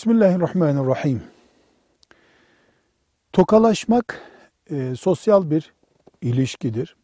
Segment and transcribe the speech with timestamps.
[0.00, 1.22] Bismillahirrahmanirrahim.
[3.32, 4.20] Tokalaşmak
[4.70, 5.72] e, sosyal bir
[6.22, 6.96] ilişkidir.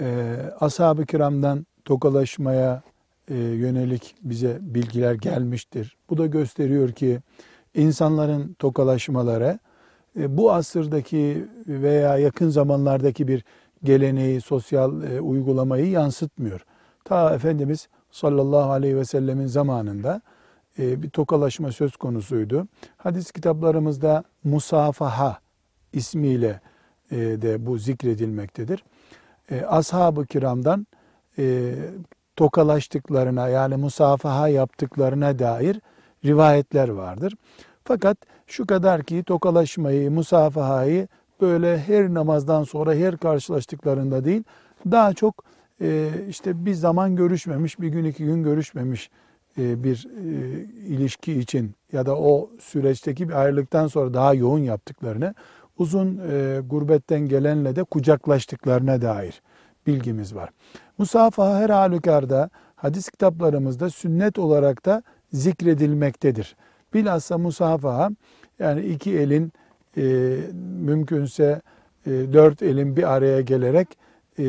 [0.00, 2.82] E, Ashab-ı kiramdan tokalaşmaya
[3.28, 5.96] e, yönelik bize bilgiler gelmiştir.
[6.10, 7.20] Bu da gösteriyor ki
[7.74, 9.58] insanların tokalaşmaları
[10.20, 13.44] e, bu asırdaki veya yakın zamanlardaki bir
[13.84, 16.64] geleneği, sosyal e, uygulamayı yansıtmıyor.
[17.04, 20.22] Ta Efendimiz sallallahu aleyhi ve sellemin zamanında
[20.78, 22.68] bir tokalaşma söz konusuydu.
[22.96, 25.38] Hadis kitaplarımızda musafaha
[25.92, 26.60] ismiyle
[27.10, 28.84] e, de bu zikredilmektedir.
[29.50, 30.86] E, Ashab-ı kiramdan
[32.36, 35.80] tokalaştıklarına yani musafaha yaptıklarına dair
[36.24, 37.34] rivayetler vardır.
[37.84, 41.08] Fakat şu kadar ki tokalaşmayı, musafahayı
[41.40, 44.44] böyle her namazdan sonra her karşılaştıklarında değil,
[44.90, 45.44] daha çok
[46.28, 52.06] işte bir zaman görüşmemiş, bir gün iki gün görüşmemiş e, bir e, ilişki için ya
[52.06, 55.34] da o süreçteki bir ayrılıktan sonra daha yoğun yaptıklarını,
[55.78, 59.42] uzun e, gurbetten gelenle de kucaklaştıklarına dair
[59.86, 60.50] bilgimiz var.
[60.98, 66.56] Musafaha her halükarda hadis kitaplarımızda sünnet olarak da zikredilmektedir.
[66.94, 68.10] Bilhassa musafaha
[68.58, 69.52] yani iki elin
[69.96, 70.02] e,
[70.80, 71.62] mümkünse
[72.06, 73.88] e, dört elin bir araya gelerek
[74.38, 74.44] e,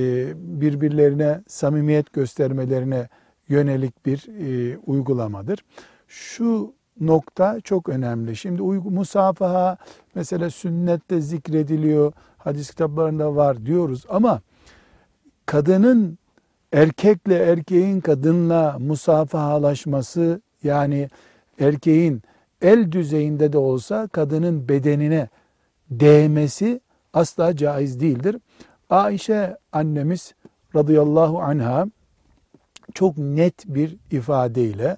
[0.61, 3.08] birbirlerine samimiyet göstermelerine
[3.49, 5.65] yönelik bir e, uygulamadır.
[6.07, 8.35] Şu nokta çok önemli.
[8.35, 9.77] Şimdi musafaha
[10.15, 14.41] mesela sünnette zikrediliyor, hadis kitaplarında var diyoruz ama
[15.45, 16.17] kadının
[16.73, 21.09] erkekle erkeğin kadınla musafahalaşması yani
[21.59, 22.21] erkeğin
[22.61, 25.29] el düzeyinde de olsa kadının bedenine
[25.89, 26.81] değmesi
[27.13, 28.37] asla caiz değildir.
[28.89, 30.33] Ayşe annemiz
[30.75, 31.85] radıyallahu anha
[32.93, 34.98] çok net bir ifadeyle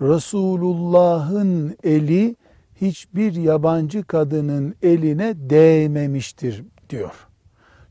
[0.00, 2.36] Resulullah'ın eli
[2.80, 7.26] hiçbir yabancı kadının eline değmemiştir diyor.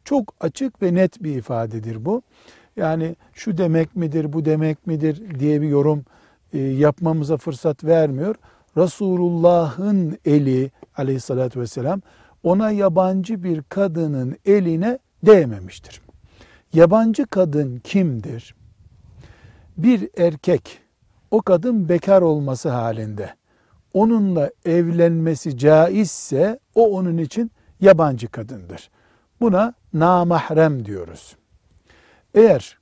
[0.05, 2.21] Çok açık ve net bir ifadedir bu.
[2.75, 6.05] Yani şu demek midir, bu demek midir diye bir yorum
[6.53, 8.35] e, yapmamıza fırsat vermiyor.
[8.77, 12.01] Resulullah'ın eli aleyhissalatü vesselam
[12.43, 16.01] ona yabancı bir kadının eline değmemiştir.
[16.73, 18.55] Yabancı kadın kimdir?
[19.83, 20.79] Bir erkek
[21.31, 23.33] o kadın bekar olması halinde
[23.93, 27.51] onunla evlenmesi caizse o onun için
[27.81, 28.89] yabancı kadındır.
[29.41, 31.35] Buna namahrem diyoruz.
[32.33, 32.77] Eğer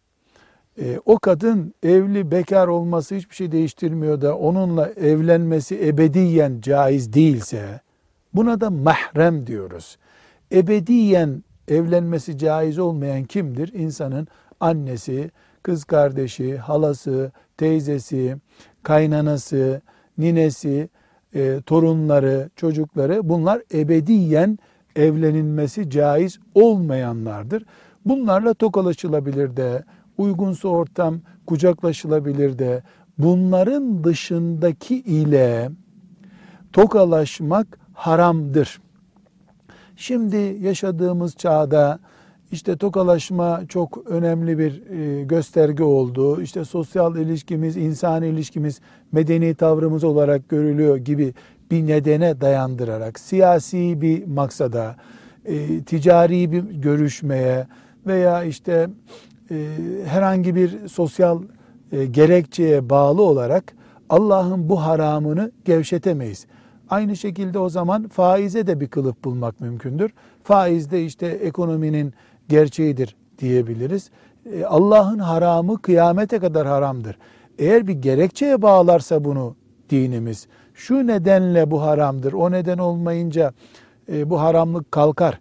[0.81, 7.81] e, o kadın evli bekar olması hiçbir şey değiştirmiyor da onunla evlenmesi ebediyen caiz değilse
[8.34, 9.97] buna da mahrem diyoruz.
[10.52, 13.74] Ebediyen evlenmesi caiz olmayan kimdir?
[13.74, 14.28] İnsanın
[14.59, 15.31] annesi,
[15.67, 18.38] kız kardeşi, halası, teyzesi,
[18.83, 19.81] kaynanası,
[20.17, 20.89] ninesi,
[21.35, 24.59] e, torunları, çocukları bunlar ebediyen
[24.95, 27.66] evlenilmesi caiz olmayanlardır.
[28.06, 29.83] Bunlarla tokalaşılabilir de,
[30.17, 32.83] uygunsa ortam kucaklaşılabilir de,
[33.17, 35.69] bunların dışındaki ile
[36.73, 38.81] tokalaşmak haramdır.
[39.95, 42.00] Şimdi yaşadığımız çağda
[42.52, 46.41] işte tokalaşma çok önemli bir e, gösterge oldu.
[46.41, 48.81] İşte sosyal ilişkimiz, insan ilişkimiz,
[49.12, 51.34] medeni tavrımız olarak görülüyor gibi
[51.72, 54.96] bir nedene dayandırarak siyasi bir maksada,
[55.46, 57.68] e, ticari bir görüşmeye
[58.07, 58.90] veya işte
[59.52, 59.68] e,
[60.06, 61.41] herhangi bir sosyal
[62.12, 63.74] gerekçeye bağlı olarak
[64.09, 66.46] Allah'ın bu haramını gevşetemeyiz.
[66.90, 70.13] Aynı şekilde o zaman faize de bir kılıf bulmak mümkündür.
[70.44, 72.13] Faizde işte ekonominin
[72.50, 74.09] gerçeğidir diyebiliriz.
[74.53, 77.18] E, Allah'ın haramı kıyamete kadar haramdır.
[77.59, 79.56] Eğer bir gerekçeye bağlarsa bunu
[79.90, 83.53] dinimiz, şu nedenle bu haramdır, o neden olmayınca
[84.12, 85.39] e, bu haramlık kalkar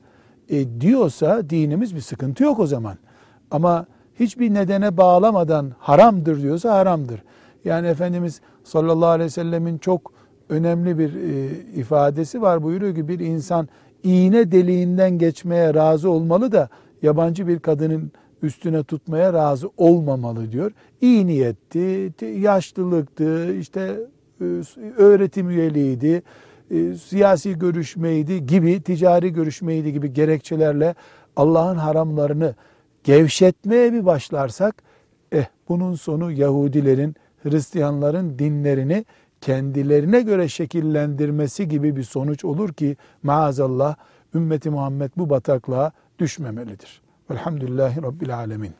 [0.48, 2.96] e, diyorsa dinimiz bir sıkıntı yok o zaman.
[3.50, 3.86] Ama
[4.20, 7.22] hiçbir nedene bağlamadan haramdır diyorsa haramdır.
[7.64, 10.12] Yani Efendimiz sallallahu aleyhi ve sellemin çok
[10.48, 11.48] önemli bir e,
[11.80, 12.62] ifadesi var.
[12.62, 13.68] Buyuruyor ki bir insan
[14.02, 16.68] iğne deliğinden geçmeye razı olmalı da
[17.02, 18.12] yabancı bir kadının
[18.42, 20.72] üstüne tutmaya razı olmamalı diyor.
[21.00, 24.00] İyi niyetti, yaşlılıktı, işte
[24.40, 24.44] e,
[24.96, 26.22] öğretim üyeliğiydi,
[26.70, 30.94] e, siyasi görüşmeydi gibi, ticari görüşmeydi gibi gerekçelerle
[31.36, 32.54] Allah'ın haramlarını
[33.04, 34.82] gevşetmeye bir başlarsak,
[35.32, 39.04] eh bunun sonu Yahudilerin, Hristiyanların dinlerini
[39.40, 43.96] kendilerine göre şekillendirmesi gibi bir sonuç olur ki maazallah
[44.34, 47.02] ümmeti Muhammed bu bataklığa düşmemelidir.
[47.30, 48.74] Velhamdülillahi Rabbil Alemin.